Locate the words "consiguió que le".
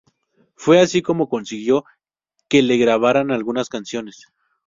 1.29-2.77